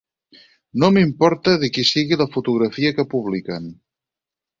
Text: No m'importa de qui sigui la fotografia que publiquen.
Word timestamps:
No 0.83 0.87
m'importa 0.95 1.53
de 1.63 1.69
qui 1.75 1.85
sigui 1.89 2.17
la 2.21 2.27
fotografia 2.37 2.95
que 3.01 3.07
publiquen. 3.13 3.69